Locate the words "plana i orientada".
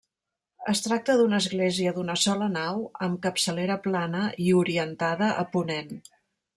3.87-5.33